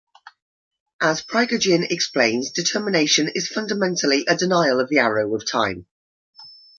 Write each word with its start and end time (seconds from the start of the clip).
As 0.99 1.21
Prigogine 1.23 1.85
explains, 1.91 2.49
determinism 2.49 3.27
is 3.35 3.47
fundamentally 3.47 4.25
a 4.27 4.35
denial 4.35 4.79
of 4.79 4.89
the 4.89 4.97
arrow 4.97 5.35
of 5.35 5.45
time. 5.47 5.85